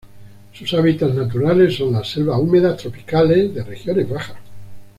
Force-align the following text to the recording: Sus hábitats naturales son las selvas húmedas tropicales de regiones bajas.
Sus 0.51 0.73
hábitats 0.73 1.13
naturales 1.13 1.75
son 1.77 1.91
las 1.93 2.09
selvas 2.09 2.39
húmedas 2.39 2.75
tropicales 2.75 3.53
de 3.53 3.63
regiones 3.63 4.09
bajas. 4.09 4.35